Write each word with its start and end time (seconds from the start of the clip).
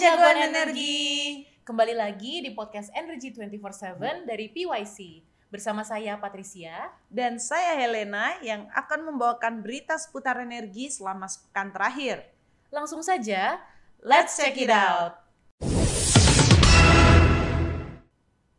jagoan 0.00 0.48
energi. 0.48 1.44
Kembali 1.60 1.92
lagi 1.92 2.40
di 2.40 2.56
podcast 2.56 2.88
Energy 2.96 3.36
24/7 3.36 4.24
dari 4.24 4.48
PYC. 4.48 5.20
Bersama 5.52 5.84
saya 5.84 6.16
Patricia. 6.16 6.88
Dan 7.12 7.36
saya 7.36 7.76
Helena 7.76 8.32
yang 8.40 8.64
akan 8.72 9.12
membawakan 9.12 9.60
berita 9.60 10.00
seputar 10.00 10.40
energi 10.40 10.88
selama 10.88 11.28
sepekan 11.28 11.68
terakhir. 11.68 12.24
Langsung 12.72 13.04
saja, 13.04 13.60
let's 14.00 14.40
check 14.40 14.56
it 14.56 14.72
out. 14.72 15.20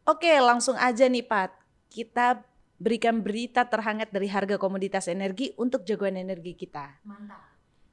Oke, 0.06 0.30
langsung 0.38 0.78
aja 0.78 1.10
nih 1.10 1.26
Pat. 1.26 1.58
Kita 1.90 2.38
berikan 2.78 3.18
berita 3.26 3.66
terhangat 3.66 4.14
dari 4.14 4.30
harga 4.30 4.62
komoditas 4.62 5.10
energi 5.10 5.58
untuk 5.58 5.90
jagoan 5.90 6.22
energi 6.22 6.54
kita. 6.54 7.02
Mantap. 7.02 7.42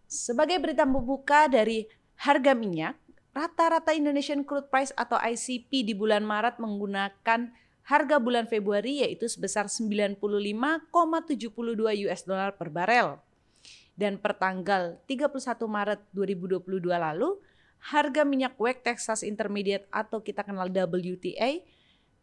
Sebagai 0.04 0.60
berita 0.60 0.84
pembuka 0.84 1.48
dari 1.48 1.88
harga 2.20 2.52
minyak, 2.52 3.07
rata-rata 3.32 3.94
Indonesian 3.94 4.42
Crude 4.42 4.68
Price 4.68 4.92
atau 4.96 5.16
ICP 5.18 5.84
di 5.86 5.94
bulan 5.94 6.24
Maret 6.24 6.58
menggunakan 6.58 7.50
harga 7.88 8.16
bulan 8.20 8.44
Februari 8.44 9.00
yaitu 9.00 9.24
sebesar 9.24 9.72
95,72 9.72 10.92
US 12.04 12.22
dollar 12.28 12.52
per 12.52 12.68
barel. 12.68 13.16
Dan 13.98 14.20
per 14.20 14.36
tanggal 14.38 15.00
31 15.10 15.34
Maret 15.66 16.00
2022 16.14 16.86
lalu, 16.86 17.34
harga 17.82 18.22
minyak 18.22 18.54
West 18.60 18.84
Texas 18.84 19.20
Intermediate 19.26 19.88
atau 19.90 20.22
kita 20.22 20.46
kenal 20.46 20.70
WTI 20.70 21.66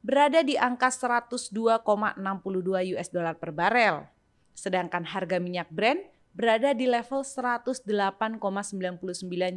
berada 0.05 0.45
di 0.45 0.53
angka 0.55 0.93
102,62 0.93 1.81
US 2.95 3.09
dollar 3.09 3.35
per 3.35 3.51
barel. 3.51 4.05
Sedangkan 4.55 5.03
harga 5.03 5.41
minyak 5.41 5.67
Brent 5.73 5.99
berada 6.35 6.75
di 6.75 6.85
level 6.85 7.25
108,99 7.25 8.37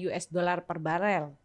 US 0.09 0.25
dollar 0.33 0.65
per 0.65 0.78
barel. 0.81 1.37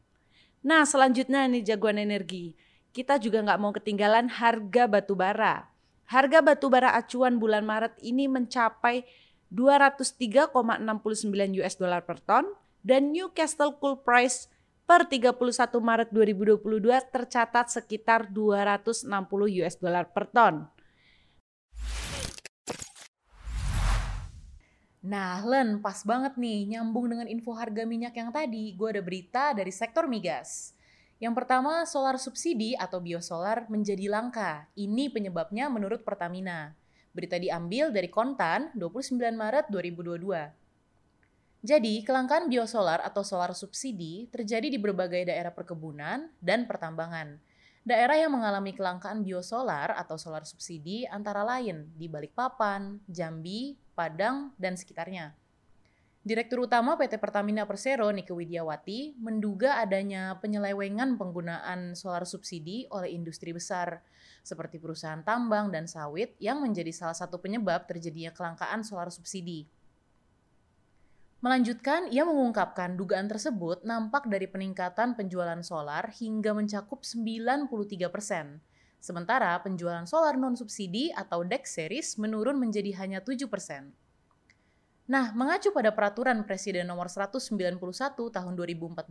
Nah 0.63 0.87
selanjutnya 0.87 1.43
nih 1.51 1.63
jagoan 1.75 1.99
energi, 1.99 2.55
kita 2.95 3.19
juga 3.19 3.43
nggak 3.43 3.59
mau 3.59 3.75
ketinggalan 3.75 4.31
harga 4.31 4.87
batu 4.87 5.13
bara. 5.13 5.67
Harga 6.07 6.39
batu 6.39 6.71
bara 6.71 6.95
acuan 6.95 7.35
bulan 7.35 7.67
Maret 7.67 7.99
ini 7.99 8.31
mencapai 8.31 9.03
203,69 9.51 10.55
US 11.61 11.75
dollar 11.75 12.01
per 12.07 12.17
ton 12.23 12.47
dan 12.79 13.11
Newcastle 13.11 13.75
Coal 13.77 13.99
Price 14.01 14.47
per 14.83 15.07
31 15.07 15.35
Maret 15.79 16.09
2022 16.11 16.59
tercatat 17.11 17.71
sekitar 17.71 18.31
260 18.31 19.07
US 19.63 19.75
dollar 19.79 20.07
per 20.11 20.31
ton. 20.31 20.67
Nah, 25.03 25.43
Len, 25.43 25.83
pas 25.83 25.99
banget 26.07 26.39
nih 26.39 26.79
nyambung 26.79 27.11
dengan 27.11 27.27
info 27.27 27.51
harga 27.51 27.83
minyak 27.83 28.15
yang 28.15 28.31
tadi. 28.31 28.71
Gue 28.71 28.95
ada 28.95 29.03
berita 29.03 29.51
dari 29.51 29.67
sektor 29.67 30.07
migas. 30.07 30.71
Yang 31.19 31.43
pertama, 31.43 31.83
solar 31.83 32.15
subsidi 32.15 32.71
atau 32.79 33.03
biosolar 33.03 33.67
menjadi 33.67 34.07
langka. 34.07 34.71
Ini 34.79 35.11
penyebabnya 35.11 35.67
menurut 35.67 36.07
Pertamina. 36.07 36.71
Berita 37.11 37.35
diambil 37.35 37.91
dari 37.91 38.07
Kontan 38.07 38.71
29 38.79 39.19
Maret 39.35 39.67
2022. 39.67 40.55
Jadi, 41.63 41.99
kelangkaan 42.07 42.47
biosolar 42.47 43.03
atau 43.03 43.27
solar 43.27 43.51
subsidi 43.51 44.31
terjadi 44.31 44.71
di 44.71 44.79
berbagai 44.79 45.27
daerah 45.27 45.51
perkebunan 45.51 46.31
dan 46.39 46.63
pertambangan. 46.63 47.43
Daerah 47.83 48.15
yang 48.15 48.31
mengalami 48.31 48.71
kelangkaan 48.71 49.27
biosolar 49.27 49.91
atau 49.99 50.15
solar 50.15 50.47
subsidi 50.47 51.03
antara 51.03 51.43
lain 51.43 51.91
di 51.99 52.07
Balikpapan, 52.07 53.03
Jambi, 53.11 53.75
Padang, 53.91 54.55
dan 54.55 54.79
sekitarnya. 54.79 55.35
Direktur 56.23 56.63
Utama 56.63 56.95
PT 56.95 57.19
Pertamina 57.19 57.67
Persero 57.67 58.07
Nike 58.15 58.31
Widiawati 58.31 59.19
menduga 59.19 59.83
adanya 59.83 60.39
penyelewengan 60.39 61.19
penggunaan 61.19 61.99
solar 61.99 62.23
subsidi 62.23 62.87
oleh 62.87 63.11
industri 63.11 63.51
besar 63.51 63.99
seperti 64.39 64.79
perusahaan 64.79 65.19
tambang 65.19 65.67
dan 65.67 65.83
sawit 65.83 66.39
yang 66.39 66.63
menjadi 66.63 66.95
salah 66.95 67.19
satu 67.19 67.43
penyebab 67.43 67.83
terjadinya 67.83 68.31
kelangkaan 68.31 68.87
solar 68.87 69.11
subsidi. 69.11 69.67
Melanjutkan, 71.43 72.07
ia 72.07 72.23
mengungkapkan 72.23 72.95
dugaan 72.95 73.27
tersebut 73.27 73.83
nampak 73.83 74.31
dari 74.31 74.47
peningkatan 74.47 75.11
penjualan 75.11 75.59
solar 75.59 76.07
hingga 76.15 76.55
mencakup 76.55 77.03
93 77.03 77.67
persen. 78.07 78.63
Sementara 79.03 79.51
penjualan 79.59 80.07
solar 80.07 80.39
non-subsidi 80.39 81.11
atau 81.11 81.43
DEX 81.43 81.75
series 81.75 82.15
menurun 82.15 82.55
menjadi 82.55 82.95
hanya 83.03 83.19
7 83.19 83.51
persen. 83.51 83.91
Nah, 85.03 85.35
mengacu 85.35 85.75
pada 85.75 85.91
peraturan 85.91 86.47
Presiden 86.47 86.87
nomor 86.87 87.11
191 87.11 87.75
tahun 88.31 88.53
2014, 88.55 89.03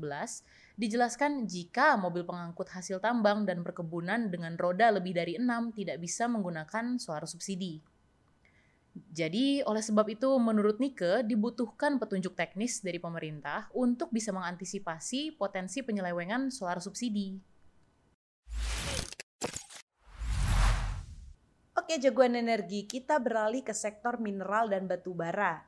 dijelaskan 0.80 1.44
jika 1.44 2.00
mobil 2.00 2.24
pengangkut 2.24 2.72
hasil 2.72 3.04
tambang 3.04 3.44
dan 3.44 3.60
perkebunan 3.60 4.32
dengan 4.32 4.56
roda 4.56 4.88
lebih 4.88 5.12
dari 5.12 5.36
6 5.36 5.76
tidak 5.76 6.00
bisa 6.00 6.32
menggunakan 6.32 6.96
solar 6.96 7.28
subsidi. 7.28 7.91
Jadi, 8.92 9.64
oleh 9.64 9.80
sebab 9.80 10.04
itu, 10.12 10.28
menurut 10.36 10.76
Nike, 10.76 11.24
dibutuhkan 11.24 11.96
petunjuk 11.96 12.36
teknis 12.36 12.84
dari 12.84 13.00
pemerintah 13.00 13.72
untuk 13.72 14.12
bisa 14.12 14.36
mengantisipasi 14.36 15.40
potensi 15.40 15.80
penyelewengan 15.80 16.52
solar 16.52 16.76
subsidi. 16.76 17.40
Oke, 21.72 21.96
jagoan 21.96 22.36
energi, 22.36 22.84
kita 22.84 23.16
beralih 23.16 23.64
ke 23.64 23.72
sektor 23.72 24.20
mineral 24.20 24.68
dan 24.68 24.84
batu 24.84 25.16
bara. 25.16 25.64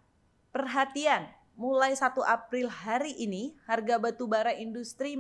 Perhatian, 0.53 1.25
mulai 1.57 1.97
1 1.97 2.21
April 2.29 2.69
hari 2.69 3.17
ini, 3.17 3.57
harga 3.65 3.97
batu 3.97 4.29
bara 4.29 4.53
industri 4.53 5.17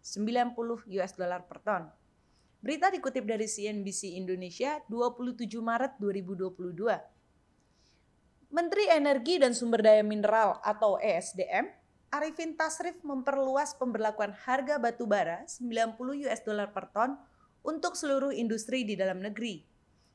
90 0.00 0.88
US 0.96 1.12
dollar 1.12 1.44
per 1.44 1.60
ton. 1.60 1.92
Berita 2.64 2.88
dikutip 2.88 3.28
dari 3.28 3.44
CNBC 3.44 4.16
Indonesia 4.16 4.80
27 4.88 5.44
Maret 5.60 6.00
2022. 6.00 7.13
Menteri 8.54 8.86
Energi 8.86 9.42
dan 9.42 9.50
Sumber 9.50 9.82
Daya 9.82 10.06
Mineral 10.06 10.62
atau 10.62 10.94
ESDM, 11.02 11.74
Arifin 12.14 12.54
Tasrif 12.54 12.94
memperluas 13.02 13.74
pemberlakuan 13.74 14.30
harga 14.30 14.78
batu 14.78 15.10
bara 15.10 15.42
90 15.50 15.98
US 16.22 16.40
dollar 16.46 16.70
per 16.70 16.86
ton 16.94 17.18
untuk 17.66 17.98
seluruh 17.98 18.30
industri 18.30 18.86
di 18.86 18.94
dalam 18.94 19.18
negeri, 19.26 19.58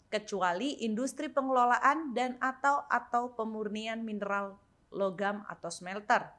kecuali 0.07 0.87
industri 0.87 1.27
pengelolaan 1.27 2.15
dan 2.15 2.39
atau 2.39 2.87
atau 2.87 3.35
pemurnian 3.35 4.07
mineral 4.07 4.55
logam 4.87 5.43
atau 5.51 5.67
smelter. 5.67 6.31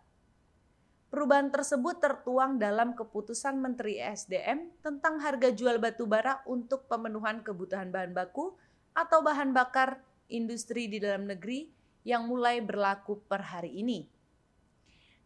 Perubahan 1.13 1.53
tersebut 1.53 2.01
tertuang 2.01 2.57
dalam 2.57 2.97
keputusan 2.97 3.61
Menteri 3.61 4.01
ESDM 4.01 4.73
tentang 4.81 5.21
harga 5.21 5.53
jual 5.53 5.77
batu 5.77 6.09
bara 6.09 6.41
untuk 6.49 6.89
pemenuhan 6.89 7.45
kebutuhan 7.45 7.93
bahan 7.93 8.17
baku 8.17 8.57
atau 8.97 9.21
bahan 9.21 9.53
bakar 9.53 10.01
industri 10.33 10.89
di 10.89 10.97
dalam 10.97 11.29
negeri 11.29 11.80
yang 12.07 12.27
mulai 12.27 12.63
berlaku 12.65 13.21
per 13.29 13.45
hari 13.45 13.81
ini. 13.81 14.09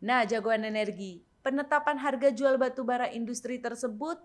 Nah, 0.04 0.26
jagoan 0.28 0.66
energi, 0.66 1.22
penetapan 1.40 1.96
harga 1.96 2.28
jual 2.34 2.60
batu 2.60 2.84
bara 2.84 3.08
industri 3.08 3.56
tersebut 3.60 4.20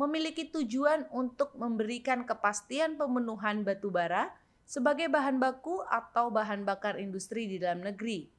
memiliki 0.00 0.48
tujuan 0.48 1.04
untuk 1.12 1.52
memberikan 1.60 2.24
kepastian 2.24 2.96
pemenuhan 2.96 3.62
batu 3.62 3.92
bara 3.92 4.32
sebagai 4.64 5.10
bahan 5.12 5.36
baku 5.36 5.84
atau 5.86 6.32
bahan 6.32 6.64
bakar 6.64 6.96
industri 6.96 7.44
di 7.50 7.60
dalam 7.60 7.84
negeri. 7.84 8.30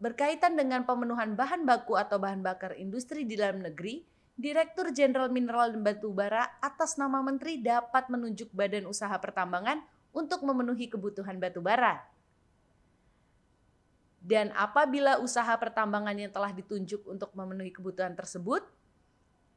Berkaitan 0.00 0.56
dengan 0.56 0.84
pemenuhan 0.84 1.36
bahan 1.38 1.64
baku 1.64 1.96
atau 1.96 2.20
bahan 2.20 2.44
bakar 2.44 2.76
industri 2.76 3.24
di 3.24 3.36
dalam 3.36 3.64
negeri, 3.64 4.04
Direktur 4.40 4.88
Jenderal 4.96 5.28
Mineral 5.28 5.76
dan 5.76 5.84
Batu 5.84 6.08
Bara 6.16 6.48
atas 6.64 6.96
nama 6.96 7.20
Menteri 7.20 7.60
dapat 7.60 8.08
menunjuk 8.08 8.48
badan 8.56 8.88
usaha 8.88 9.12
pertambangan 9.20 9.84
untuk 10.16 10.40
memenuhi 10.48 10.88
kebutuhan 10.88 11.36
batu 11.36 11.60
bara. 11.60 12.00
Dan 14.20 14.52
apabila 14.52 15.16
usaha 15.16 15.48
pertambangan 15.56 16.12
yang 16.12 16.28
telah 16.28 16.52
ditunjuk 16.52 17.08
untuk 17.08 17.32
memenuhi 17.32 17.72
kebutuhan 17.72 18.12
tersebut 18.12 18.60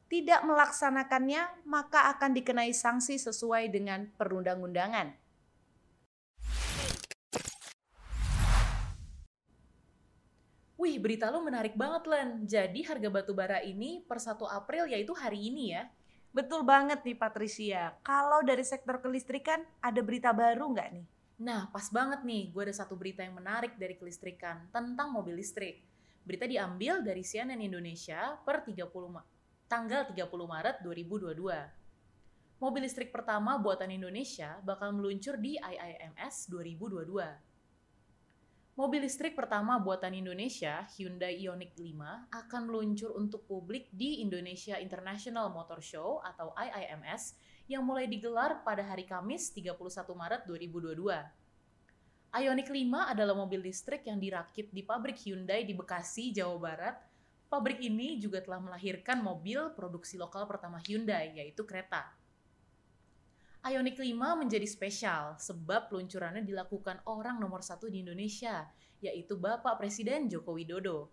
tidak 0.08 0.40
melaksanakannya, 0.40 1.68
maka 1.68 2.08
akan 2.16 2.32
dikenai 2.32 2.72
sanksi 2.72 3.20
sesuai 3.20 3.68
dengan 3.68 4.08
perundang-undangan. 4.16 5.12
Wih, 10.80 11.00
berita 11.00 11.32
lo 11.32 11.44
menarik 11.44 11.76
banget, 11.76 12.04
Len. 12.08 12.28
Jadi 12.44 12.84
harga 12.84 13.08
batu 13.08 13.32
bara 13.32 13.60
ini 13.64 14.04
per 14.04 14.20
1 14.20 14.36
April 14.48 14.88
yaitu 14.92 15.16
hari 15.16 15.52
ini 15.52 15.76
ya? 15.76 15.88
Betul 16.34 16.66
banget 16.66 17.00
nih 17.06 17.16
Patricia. 17.16 17.94
Kalau 18.04 18.44
dari 18.44 18.66
sektor 18.66 19.00
kelistrikan 19.00 19.62
ada 19.80 20.00
berita 20.04 20.34
baru 20.34 20.66
nggak 20.72 20.88
nih? 20.92 21.06
Nah, 21.42 21.66
pas 21.74 21.90
banget 21.90 22.22
nih, 22.22 22.54
gue 22.54 22.62
ada 22.62 22.74
satu 22.74 22.94
berita 22.94 23.26
yang 23.26 23.34
menarik 23.34 23.74
dari 23.74 23.98
kelistrikan 23.98 24.70
tentang 24.70 25.10
mobil 25.10 25.34
listrik. 25.34 25.82
Berita 26.22 26.46
diambil 26.46 27.02
dari 27.02 27.26
CNN 27.26 27.58
Indonesia 27.58 28.38
per 28.46 28.62
30 28.62 28.86
Ma 29.10 29.22
tanggal 29.66 30.06
30 30.06 30.30
Maret 30.30 30.76
2022. 30.86 32.62
Mobil 32.62 32.82
listrik 32.86 33.10
pertama 33.10 33.58
buatan 33.58 33.90
Indonesia 33.90 34.62
bakal 34.62 34.94
meluncur 34.94 35.36
di 35.36 35.58
IIMS 35.58 36.48
2022. 36.48 37.54
Mobil 38.74 39.06
listrik 39.06 39.38
pertama 39.38 39.78
buatan 39.78 40.14
Indonesia, 40.14 40.82
Hyundai 40.94 41.38
Ioniq 41.38 41.78
5, 41.78 42.30
akan 42.30 42.62
meluncur 42.66 43.14
untuk 43.14 43.46
publik 43.46 43.90
di 43.94 44.22
Indonesia 44.22 44.78
International 44.82 45.50
Motor 45.50 45.78
Show 45.78 46.18
atau 46.22 46.50
IIMS 46.58 47.38
yang 47.64 47.80
mulai 47.80 48.04
digelar 48.04 48.60
pada 48.60 48.84
hari 48.84 49.08
Kamis 49.08 49.48
31 49.48 49.80
Maret 50.12 50.44
2022. 50.44 51.00
Ioniq 52.34 52.68
5 52.68 53.12
adalah 53.14 53.32
mobil 53.32 53.62
listrik 53.64 54.04
yang 54.04 54.20
dirakit 54.20 54.68
di 54.68 54.84
pabrik 54.84 55.16
Hyundai 55.24 55.64
di 55.64 55.72
Bekasi, 55.72 56.34
Jawa 56.34 56.58
Barat. 56.60 56.96
Pabrik 57.48 57.80
ini 57.80 58.18
juga 58.20 58.42
telah 58.42 58.58
melahirkan 58.58 59.22
mobil 59.22 59.70
produksi 59.72 60.18
lokal 60.18 60.44
pertama 60.44 60.82
Hyundai, 60.82 61.32
yaitu 61.40 61.64
kereta. 61.64 62.12
Ioniq 63.64 63.96
5 63.96 64.12
menjadi 64.44 64.66
spesial 64.68 65.40
sebab 65.40 65.88
peluncurannya 65.88 66.44
dilakukan 66.44 67.00
orang 67.08 67.40
nomor 67.40 67.64
satu 67.64 67.88
di 67.88 68.04
Indonesia, 68.04 68.68
yaitu 69.00 69.40
Bapak 69.40 69.80
Presiden 69.80 70.28
Joko 70.28 70.52
Widodo. 70.52 71.08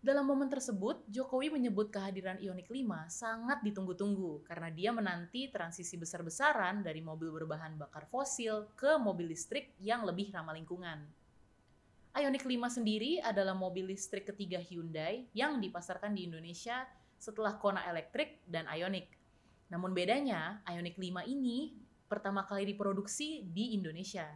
Dalam 0.00 0.24
momen 0.24 0.48
tersebut, 0.48 1.04
Jokowi 1.12 1.52
menyebut 1.52 1.92
kehadiran 1.92 2.40
Ioniq 2.40 2.72
5 2.72 3.12
sangat 3.12 3.60
ditunggu-tunggu 3.60 4.40
karena 4.48 4.72
dia 4.72 4.96
menanti 4.96 5.52
transisi 5.52 6.00
besar-besaran 6.00 6.80
dari 6.80 7.04
mobil 7.04 7.28
berbahan 7.28 7.76
bakar 7.76 8.08
fosil 8.08 8.72
ke 8.80 8.96
mobil 8.96 9.28
listrik 9.28 9.76
yang 9.76 10.08
lebih 10.08 10.32
ramah 10.32 10.56
lingkungan. 10.56 11.04
Ioniq 12.16 12.48
5 12.48 12.80
sendiri 12.80 13.20
adalah 13.20 13.52
mobil 13.52 13.92
listrik 13.92 14.24
ketiga 14.32 14.56
Hyundai 14.56 15.28
yang 15.36 15.60
dipasarkan 15.60 16.16
di 16.16 16.24
Indonesia 16.24 16.88
setelah 17.20 17.60
Kona 17.60 17.84
Electric 17.84 18.40
dan 18.48 18.72
Ioniq. 18.72 19.04
Namun 19.68 19.92
bedanya, 19.92 20.64
Ioniq 20.64 20.96
5 20.96 21.28
ini 21.28 21.76
pertama 22.08 22.48
kali 22.48 22.64
diproduksi 22.72 23.44
di 23.44 23.76
Indonesia. 23.76 24.32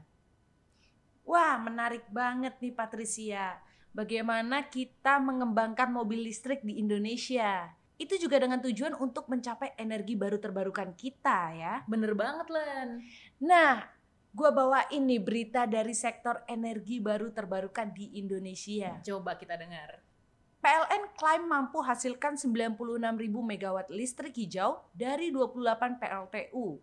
Wah, 1.24 1.56
menarik 1.56 2.04
banget 2.12 2.60
nih 2.60 2.76
Patricia. 2.76 3.56
Bagaimana 3.94 4.66
kita 4.66 5.22
mengembangkan 5.22 5.86
mobil 5.86 6.26
listrik 6.26 6.66
di 6.66 6.82
Indonesia. 6.82 7.70
Itu 7.94 8.18
juga 8.18 8.42
dengan 8.42 8.58
tujuan 8.58 8.98
untuk 8.98 9.30
mencapai 9.30 9.78
energi 9.78 10.18
baru 10.18 10.42
terbarukan 10.42 10.98
kita 10.98 11.54
ya. 11.54 11.74
Bener 11.86 12.10
banget, 12.18 12.50
Len. 12.50 13.06
Nah, 13.38 13.86
gue 14.34 14.50
bawa 14.50 14.90
ini 14.90 15.22
berita 15.22 15.70
dari 15.70 15.94
sektor 15.94 16.42
energi 16.50 16.98
baru 16.98 17.30
terbarukan 17.30 17.94
di 17.94 18.18
Indonesia. 18.18 18.98
Coba 18.98 19.38
kita 19.38 19.54
dengar. 19.54 20.02
PLN 20.58 21.14
klaim 21.14 21.46
mampu 21.46 21.78
hasilkan 21.78 22.34
96.000 22.34 22.98
megawatt 23.30 23.94
listrik 23.94 24.34
hijau 24.34 24.90
dari 24.90 25.30
28 25.30 26.02
PLTU. 26.02 26.82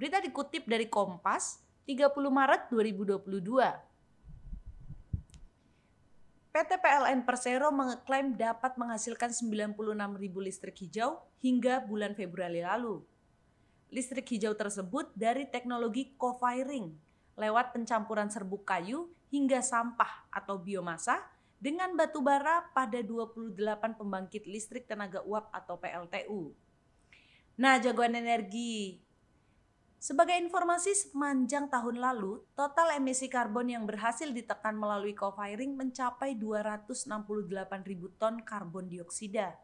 Berita 0.00 0.22
dikutip 0.24 0.64
dari 0.64 0.88
Kompas 0.88 1.60
30 1.84 2.08
Maret 2.32 2.72
2022. 2.72 3.87
PT 6.48 6.80
PLN 6.80 7.28
Persero 7.28 7.68
mengeklaim 7.68 8.32
dapat 8.32 8.74
menghasilkan 8.80 9.30
96.000 9.30 9.76
listrik 10.40 10.76
hijau 10.80 11.20
hingga 11.44 11.84
bulan 11.84 12.16
Februari 12.16 12.64
lalu. 12.64 13.04
Listrik 13.92 14.28
hijau 14.32 14.56
tersebut 14.56 15.12
dari 15.12 15.44
teknologi 15.48 16.12
co-firing 16.16 16.92
lewat 17.38 17.76
pencampuran 17.76 18.32
serbuk 18.32 18.64
kayu 18.64 19.12
hingga 19.30 19.60
sampah 19.60 20.26
atau 20.32 20.58
biomasa 20.58 21.20
dengan 21.58 21.94
batu 21.94 22.24
bara 22.24 22.66
pada 22.72 22.98
28 23.02 23.54
pembangkit 23.98 24.46
listrik 24.46 24.86
tenaga 24.86 25.22
uap 25.26 25.50
atau 25.54 25.76
PLTU. 25.76 26.54
Nah, 27.58 27.82
jagoan 27.82 28.14
energi. 28.14 29.02
Sebagai 29.98 30.38
informasi 30.38 30.94
sepanjang 30.94 31.66
tahun 31.66 31.98
lalu, 31.98 32.38
total 32.54 32.94
emisi 32.94 33.26
karbon 33.26 33.66
yang 33.66 33.82
berhasil 33.82 34.30
ditekan 34.30 34.78
melalui 34.78 35.10
co-firing 35.10 35.74
mencapai 35.74 36.38
268 36.38 37.10
ribu 37.82 38.06
ton 38.14 38.38
karbon 38.38 38.86
dioksida. 38.86 39.58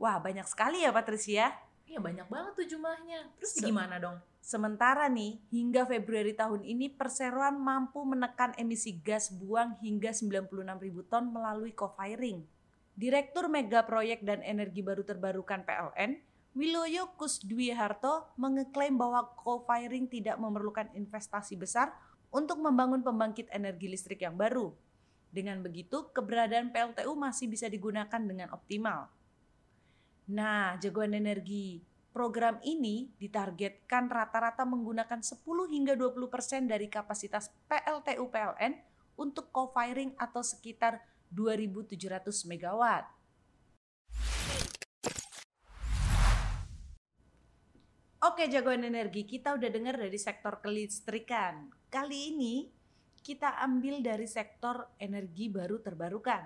Wah, 0.00 0.16
banyak 0.24 0.48
sekali 0.48 0.88
ya 0.88 0.90
Patricia. 0.90 1.52
Iya 1.84 2.00
banyak 2.00 2.32
banget 2.32 2.52
tuh 2.56 2.66
jumlahnya. 2.76 3.28
Terus 3.36 3.60
gimana 3.60 4.00
dong? 4.00 4.16
Sementara 4.40 5.12
nih, 5.12 5.36
hingga 5.52 5.84
Februari 5.84 6.32
tahun 6.32 6.64
ini 6.64 6.88
perseroan 6.88 7.60
mampu 7.60 8.00
menekan 8.08 8.56
emisi 8.56 8.96
gas 8.96 9.28
buang 9.28 9.76
hingga 9.84 10.16
96 10.16 10.48
ribu 10.80 11.04
ton 11.04 11.28
melalui 11.28 11.76
co-firing. 11.76 12.40
Direktur 12.96 13.52
Mega 13.52 13.84
Proyek 13.84 14.24
dan 14.24 14.40
Energi 14.40 14.80
Baru 14.80 15.04
Terbarukan 15.04 15.68
PLN, 15.68 16.24
Wiloyo 16.58 17.14
Kusdwi 17.14 17.70
Harto 17.70 18.34
mengeklaim 18.34 18.98
bahwa 18.98 19.30
co-firing 19.38 20.10
tidak 20.10 20.42
memerlukan 20.42 20.90
investasi 20.90 21.54
besar 21.54 21.94
untuk 22.34 22.58
membangun 22.58 22.98
pembangkit 23.06 23.46
energi 23.54 23.86
listrik 23.86 24.26
yang 24.26 24.34
baru. 24.34 24.74
Dengan 25.30 25.62
begitu, 25.62 26.10
keberadaan 26.10 26.74
PLTU 26.74 27.14
masih 27.14 27.46
bisa 27.46 27.70
digunakan 27.70 28.18
dengan 28.18 28.50
optimal. 28.50 29.06
Nah, 30.34 30.74
jagoan 30.82 31.14
energi, 31.14 31.78
program 32.10 32.58
ini 32.66 33.06
ditargetkan 33.22 34.10
rata-rata 34.10 34.66
menggunakan 34.66 35.22
10 35.22 35.38
hingga 35.70 35.94
20% 35.94 36.26
persen 36.26 36.66
dari 36.66 36.90
kapasitas 36.90 37.54
PLTU 37.70 38.34
PLN 38.34 38.74
untuk 39.14 39.54
co-firing 39.54 40.10
atau 40.18 40.42
sekitar 40.42 41.06
2.700 41.30 42.50
megawatt. 42.50 43.17
Oke 48.18 48.50
jagoan 48.50 48.82
energi, 48.82 49.22
kita 49.22 49.54
udah 49.54 49.70
dengar 49.70 49.94
dari 49.94 50.18
sektor 50.18 50.58
kelistrikan. 50.58 51.70
Kali 51.86 52.34
ini 52.34 52.66
kita 53.22 53.62
ambil 53.62 54.02
dari 54.02 54.26
sektor 54.26 54.90
energi 54.98 55.46
baru 55.46 55.78
terbarukan. 55.78 56.42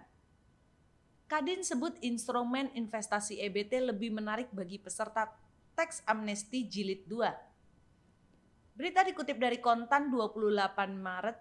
Kadin 1.24 1.64
sebut 1.64 1.96
instrumen 2.04 2.68
investasi 2.76 3.40
EBT 3.40 3.88
lebih 3.88 4.12
menarik 4.12 4.52
bagi 4.52 4.76
peserta 4.76 5.32
teks 5.72 6.04
amnesti 6.04 6.68
jilid 6.68 7.08
2. 7.08 8.76
Berita 8.76 9.00
dikutip 9.00 9.40
dari 9.40 9.56
Kontan 9.56 10.12
28 10.12 10.76
Maret 10.92 11.38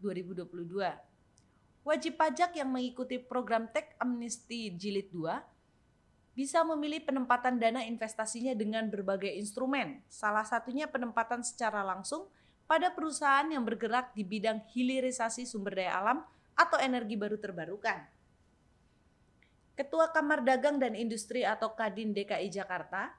2022. 0.00 1.84
Wajib 1.84 2.16
pajak 2.16 2.56
yang 2.56 2.72
mengikuti 2.72 3.20
program 3.20 3.68
teks 3.68 4.00
amnesti 4.00 4.72
jilid 4.80 5.12
2 5.12 5.53
bisa 6.34 6.66
memilih 6.66 7.00
penempatan 7.06 7.62
dana 7.62 7.86
investasinya 7.86 8.52
dengan 8.58 8.90
berbagai 8.90 9.30
instrumen. 9.30 10.02
Salah 10.10 10.42
satunya 10.42 10.90
penempatan 10.90 11.46
secara 11.46 11.86
langsung 11.86 12.26
pada 12.66 12.90
perusahaan 12.90 13.46
yang 13.46 13.62
bergerak 13.62 14.10
di 14.18 14.26
bidang 14.26 14.66
hilirisasi 14.74 15.46
sumber 15.46 15.78
daya 15.78 15.94
alam 16.02 16.18
atau 16.58 16.78
energi 16.82 17.14
baru 17.14 17.38
terbarukan. 17.38 18.02
Ketua 19.74 20.10
Kamar 20.14 20.46
Dagang 20.46 20.78
dan 20.78 20.94
Industri 20.94 21.42
atau 21.42 21.74
Kadin 21.74 22.14
DKI 22.14 22.46
Jakarta, 22.46 23.10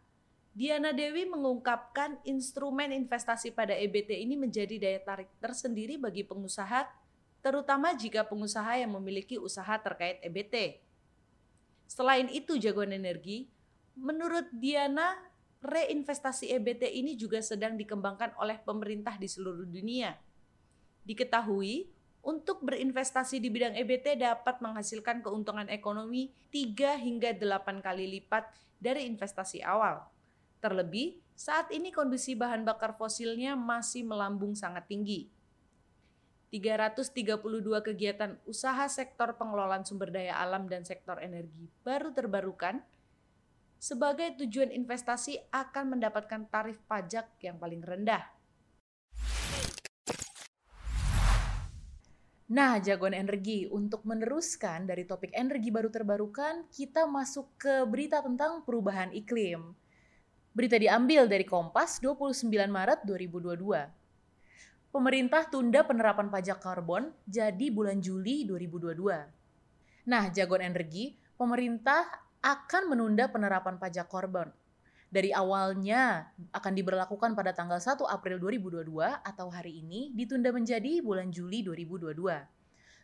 Diana 0.56 0.96
Dewi 0.96 1.28
mengungkapkan 1.28 2.16
instrumen 2.24 2.96
investasi 2.96 3.52
pada 3.52 3.76
EBT 3.76 4.24
ini 4.24 4.40
menjadi 4.40 4.80
daya 4.80 5.04
tarik 5.04 5.28
tersendiri 5.44 6.00
bagi 6.00 6.24
pengusaha, 6.24 6.88
terutama 7.44 7.92
jika 7.92 8.24
pengusaha 8.24 8.80
yang 8.80 8.96
memiliki 8.96 9.36
usaha 9.36 9.76
terkait 9.84 10.24
EBT. 10.24 10.80
Selain 11.86 12.28
itu 12.34 12.58
jagoan 12.58 12.92
energi, 12.92 13.50
menurut 13.96 14.50
Diana, 14.52 15.16
reinvestasi 15.66 16.54
EBT 16.54 16.90
ini 16.92 17.18
juga 17.18 17.42
sedang 17.42 17.74
dikembangkan 17.78 18.38
oleh 18.38 18.62
pemerintah 18.62 19.18
di 19.18 19.26
seluruh 19.26 19.66
dunia. 19.66 20.14
Diketahui, 21.06 21.90
untuk 22.26 22.66
berinvestasi 22.66 23.38
di 23.38 23.54
bidang 23.54 23.78
EBT 23.78 24.18
dapat 24.18 24.58
menghasilkan 24.58 25.22
keuntungan 25.22 25.70
ekonomi 25.70 26.34
3 26.50 26.98
hingga 26.98 27.38
8 27.38 27.86
kali 27.86 28.10
lipat 28.18 28.50
dari 28.82 29.06
investasi 29.06 29.62
awal. 29.62 30.02
Terlebih, 30.58 31.22
saat 31.38 31.70
ini 31.70 31.94
kondisi 31.94 32.34
bahan 32.34 32.66
bakar 32.66 32.98
fosilnya 32.98 33.54
masih 33.54 34.02
melambung 34.02 34.58
sangat 34.58 34.90
tinggi. 34.90 35.30
332 36.54 37.42
kegiatan 37.82 38.38
usaha 38.46 38.86
sektor 38.90 39.34
pengelolaan 39.36 39.84
sumber 39.86 40.14
daya 40.14 40.38
alam 40.38 40.70
dan 40.70 40.86
sektor 40.86 41.18
energi 41.18 41.70
baru 41.82 42.14
terbarukan 42.14 42.82
sebagai 43.82 44.34
tujuan 44.42 44.74
investasi 44.74 45.38
akan 45.54 45.98
mendapatkan 45.98 46.50
tarif 46.50 46.82
pajak 46.90 47.38
yang 47.44 47.62
paling 47.62 47.86
rendah. 47.86 48.24
Nah, 52.46 52.78
jagoan 52.78 53.18
energi, 53.18 53.66
untuk 53.66 54.06
meneruskan 54.06 54.86
dari 54.86 55.10
topik 55.10 55.34
energi 55.34 55.74
baru 55.74 55.90
terbarukan, 55.90 56.70
kita 56.70 57.10
masuk 57.10 57.58
ke 57.58 57.82
berita 57.90 58.22
tentang 58.22 58.62
perubahan 58.62 59.10
iklim. 59.18 59.74
Berita 60.54 60.78
diambil 60.78 61.26
dari 61.26 61.42
Kompas 61.42 61.98
29 62.06 62.46
Maret 62.70 63.02
2022 63.02 64.05
pemerintah 64.96 65.44
tunda 65.52 65.84
penerapan 65.84 66.32
pajak 66.32 66.64
karbon 66.64 67.12
jadi 67.28 67.68
bulan 67.68 68.00
Juli 68.00 68.48
2022. 68.48 70.08
Nah, 70.08 70.32
jagoan 70.32 70.64
energi, 70.64 71.20
pemerintah 71.36 72.08
akan 72.40 72.96
menunda 72.96 73.28
penerapan 73.28 73.76
pajak 73.76 74.08
karbon. 74.08 74.56
Dari 75.12 75.36
awalnya 75.36 76.32
akan 76.56 76.74
diberlakukan 76.80 77.36
pada 77.36 77.52
tanggal 77.52 77.84
1 77.84 78.08
April 78.08 78.40
2022 78.40 79.20
atau 79.20 79.52
hari 79.52 79.84
ini 79.84 80.16
ditunda 80.16 80.56
menjadi 80.56 81.04
bulan 81.04 81.28
Juli 81.28 81.60
2022. 81.68 82.16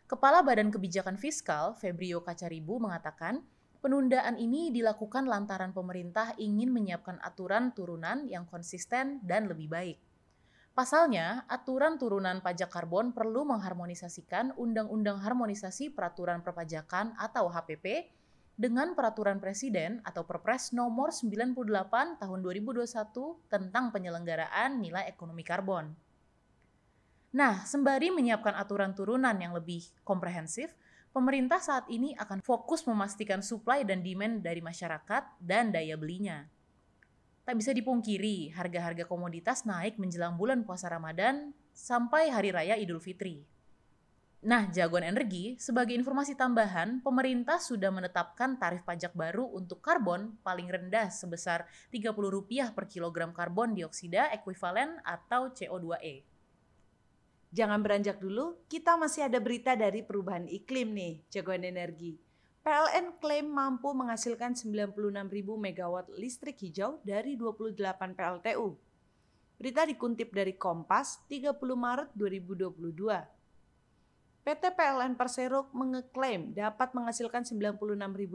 Kepala 0.08 0.40
Badan 0.40 0.72
Kebijakan 0.72 1.20
Fiskal, 1.20 1.76
Febrio 1.76 2.24
Kacaribu, 2.24 2.80
mengatakan 2.80 3.44
penundaan 3.84 4.40
ini 4.40 4.72
dilakukan 4.72 5.28
lantaran 5.28 5.76
pemerintah 5.76 6.32
ingin 6.40 6.72
menyiapkan 6.72 7.20
aturan 7.20 7.76
turunan 7.76 8.24
yang 8.32 8.48
konsisten 8.48 9.20
dan 9.20 9.44
lebih 9.44 9.68
baik. 9.68 10.00
Pasalnya, 10.72 11.44
aturan 11.52 12.00
turunan 12.00 12.40
pajak 12.40 12.72
karbon 12.72 13.12
perlu 13.12 13.44
mengharmonisasikan 13.44 14.56
Undang-Undang 14.56 15.20
Harmonisasi 15.20 15.92
Peraturan 15.92 16.40
Perpajakan 16.40 17.12
atau 17.20 17.52
HPP 17.52 18.08
dengan 18.56 18.96
Peraturan 18.96 19.36
Presiden 19.36 20.00
atau 20.00 20.24
Perpres 20.24 20.72
nomor 20.72 21.12
98 21.12 22.16
tahun 22.16 22.38
2021 22.40 22.88
tentang 23.52 23.92
penyelenggaraan 23.92 24.80
nilai 24.80 25.12
ekonomi 25.12 25.44
karbon. 25.44 25.92
Nah, 27.36 27.68
sembari 27.68 28.08
menyiapkan 28.08 28.56
aturan 28.56 28.96
turunan 28.96 29.36
yang 29.36 29.52
lebih 29.52 29.84
komprehensif, 30.08 30.72
pemerintah 31.12 31.60
saat 31.60 31.84
ini 31.92 32.16
akan 32.16 32.40
fokus 32.40 32.88
memastikan 32.88 33.44
supply 33.44 33.84
dan 33.84 34.00
demand 34.00 34.40
dari 34.40 34.64
masyarakat 34.64 35.36
dan 35.36 35.68
daya 35.68 36.00
belinya. 36.00 36.48
Tak 37.42 37.58
bisa 37.58 37.74
dipungkiri, 37.74 38.54
harga-harga 38.54 39.02
komoditas 39.02 39.66
naik 39.66 39.98
menjelang 39.98 40.38
bulan 40.38 40.62
puasa 40.62 40.86
Ramadan 40.86 41.50
sampai 41.74 42.30
Hari 42.30 42.54
Raya 42.54 42.78
Idul 42.78 43.02
Fitri. 43.02 43.42
Nah, 44.46 44.70
jagoan 44.70 45.02
energi, 45.02 45.58
sebagai 45.58 45.90
informasi 45.94 46.38
tambahan, 46.38 47.02
pemerintah 47.02 47.58
sudah 47.58 47.90
menetapkan 47.90 48.62
tarif 48.62 48.86
pajak 48.86 49.10
baru 49.14 49.42
untuk 49.46 49.82
karbon 49.82 50.38
paling 50.46 50.70
rendah 50.70 51.10
sebesar 51.10 51.66
Rp30 51.90 52.74
per 52.74 52.86
kilogram 52.86 53.34
karbon 53.34 53.74
dioksida 53.74 54.30
ekuivalen 54.34 55.02
atau 55.02 55.50
CO2e. 55.50 56.22
Jangan 57.50 57.82
beranjak 57.82 58.22
dulu, 58.22 58.66
kita 58.70 58.94
masih 58.94 59.26
ada 59.26 59.42
berita 59.42 59.74
dari 59.74 60.06
perubahan 60.06 60.46
iklim 60.46 60.94
nih, 60.94 61.26
jagoan 61.26 61.66
energi. 61.66 62.18
PLN 62.62 63.18
klaim 63.18 63.50
mampu 63.50 63.90
menghasilkan 63.90 64.54
96.000 64.54 64.94
MW 65.34 65.94
listrik 66.14 66.62
hijau 66.62 67.02
dari 67.02 67.34
28 67.34 67.74
PLTU. 68.14 68.78
Berita 69.58 69.82
dikuntip 69.82 70.30
dari 70.30 70.54
Kompas 70.54 71.26
30 71.26 71.58
Maret 71.58 72.14
2022. 72.14 74.46
PT 74.46 74.62
PLN 74.78 75.18
Persero 75.18 75.66
mengeklaim 75.74 76.54
dapat 76.54 76.94
menghasilkan 76.94 77.42
96.000 77.42 77.82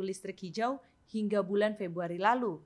listrik 0.04 0.44
hijau 0.44 0.84
hingga 1.08 1.40
bulan 1.40 1.80
Februari 1.80 2.20
lalu. 2.20 2.60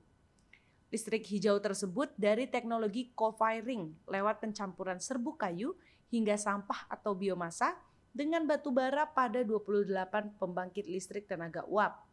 Listrik 0.90 1.22
hijau 1.30 1.62
tersebut 1.62 2.10
dari 2.18 2.50
teknologi 2.50 3.14
co-firing 3.14 3.86
lewat 4.10 4.42
pencampuran 4.42 4.98
serbuk 4.98 5.38
kayu 5.38 5.78
hingga 6.10 6.34
sampah 6.34 6.90
atau 6.90 7.14
biomasa 7.14 7.78
dengan 8.12 8.44
batu 8.44 8.68
bara 8.68 9.08
pada 9.08 9.40
28 9.40 10.36
pembangkit 10.36 10.84
listrik 10.84 11.24
tenaga 11.24 11.64
uap. 11.64 12.04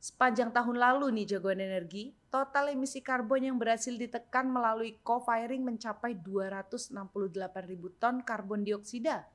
Sepanjang 0.00 0.48
tahun 0.48 0.80
lalu 0.80 1.12
nih 1.12 1.36
jagoan 1.36 1.60
energi, 1.60 2.16
total 2.32 2.72
emisi 2.72 3.04
karbon 3.04 3.52
yang 3.52 3.60
berhasil 3.60 3.92
ditekan 3.92 4.48
melalui 4.48 4.96
co-firing 5.04 5.60
mencapai 5.60 6.16
268 6.16 6.96
ribu 7.68 7.92
ton 8.00 8.24
karbon 8.24 8.64
dioksida. 8.64 9.28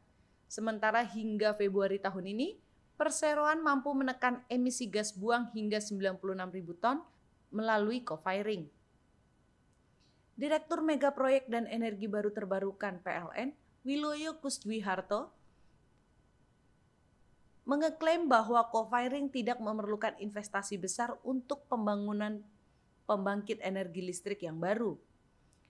Sementara 0.50 1.06
hingga 1.06 1.54
Februari 1.54 2.02
tahun 2.02 2.34
ini, 2.34 2.58
perseroan 2.98 3.62
mampu 3.62 3.94
menekan 3.94 4.42
emisi 4.50 4.90
gas 4.90 5.14
buang 5.14 5.54
hingga 5.54 5.78
96 5.78 6.18
ribu 6.50 6.74
ton 6.82 7.06
melalui 7.54 8.02
co-firing. 8.02 8.66
Direktur 10.34 10.82
Mega 10.82 11.14
Proyek 11.14 11.46
dan 11.46 11.70
Energi 11.70 12.10
Baru 12.10 12.34
Terbarukan 12.34 13.06
PLN, 13.06 13.54
Wiloyo 13.86 14.42
Kusdwiharto, 14.42 15.30
mengeklaim 17.70 18.26
bahwa 18.26 18.66
co-firing 18.74 19.30
tidak 19.30 19.62
memerlukan 19.62 20.18
investasi 20.18 20.82
besar 20.82 21.14
untuk 21.22 21.70
pembangunan 21.70 22.42
pembangkit 23.06 23.62
energi 23.62 24.02
listrik 24.02 24.42
yang 24.42 24.58
baru. 24.58 24.98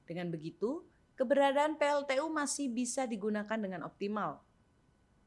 Dengan 0.07 0.31
begitu, 0.31 0.88
keberadaan 1.19 1.75
PLTU 1.75 2.31
masih 2.31 2.72
bisa 2.72 3.03
digunakan 3.03 3.60
dengan 3.60 3.84
optimal. 3.84 4.39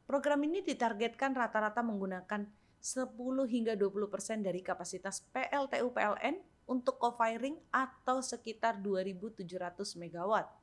Program 0.09 0.41
ini 0.49 0.65
ditargetkan 0.65 1.37
rata-rata 1.37 1.85
menggunakan 1.85 2.49
10 2.81 3.05
hingga 3.53 3.77
20 3.77 4.09
persen 4.09 4.41
dari 4.41 4.65
kapasitas 4.65 5.29
PLTU 5.29 5.93
PLN 5.93 6.41
untuk 6.65 6.97
co-firing 6.97 7.61
atau 7.69 8.25
sekitar 8.25 8.81
2.700 8.81 9.45
MW. 9.77 10.58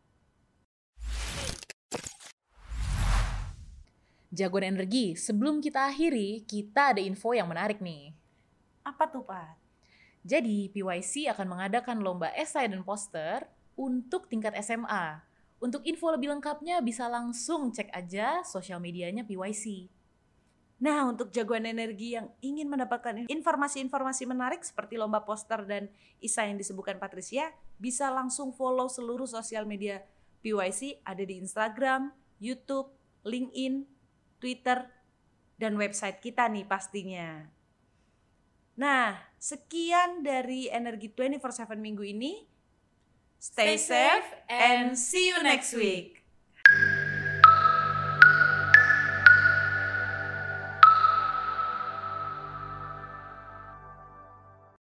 Jagoan 4.35 4.75
energi, 4.75 5.15
sebelum 5.15 5.63
kita 5.63 5.87
akhiri, 5.87 6.43
kita 6.43 6.91
ada 6.91 6.99
info 6.99 7.31
yang 7.31 7.47
menarik 7.47 7.79
nih. 7.79 8.11
Apa 8.83 9.07
tuh, 9.07 9.23
Pak? 9.23 9.55
Jadi, 10.27 10.67
PYC 10.75 11.31
akan 11.31 11.55
mengadakan 11.55 12.03
lomba 12.03 12.35
esai 12.35 12.67
dan 12.67 12.83
poster 12.83 13.47
untuk 13.79 14.27
tingkat 14.27 14.51
SMA. 14.59 15.23
Untuk 15.63 15.87
info 15.87 16.11
lebih 16.11 16.35
lengkapnya 16.35 16.83
bisa 16.83 17.07
langsung 17.07 17.71
cek 17.71 17.95
aja 17.95 18.43
sosial 18.43 18.83
medianya 18.83 19.23
PYC. 19.23 19.87
Nah, 20.83 21.07
untuk 21.07 21.31
jagoan 21.31 21.63
energi 21.63 22.19
yang 22.19 22.27
ingin 22.43 22.67
mendapatkan 22.67 23.31
informasi-informasi 23.31 24.27
menarik 24.27 24.67
seperti 24.67 24.99
lomba 24.99 25.23
poster 25.23 25.63
dan 25.63 25.87
isa 26.19 26.43
yang 26.43 26.59
disebutkan 26.59 26.99
Patricia, 26.99 27.55
bisa 27.79 28.11
langsung 28.11 28.51
follow 28.51 28.91
seluruh 28.91 29.31
sosial 29.31 29.63
media 29.63 30.03
PYC 30.43 30.99
ada 31.07 31.23
di 31.23 31.39
Instagram, 31.39 32.11
YouTube, 32.43 32.91
LinkedIn, 33.23 33.94
Twitter, 34.39 34.87
dan 35.55 35.79
website 35.79 36.19
kita 36.19 36.47
nih 36.51 36.67
pastinya. 36.67 37.47
Nah, 38.75 39.15
sekian 39.39 40.19
dari 40.23 40.67
Energi 40.67 41.07
24/7 41.07 41.79
minggu 41.79 42.03
ini. 42.03 42.43
Stay 43.39 43.79
safe 43.79 44.25
and 44.51 44.97
see 44.97 45.31
you 45.31 45.39
next 45.43 45.71
week. 45.75 46.14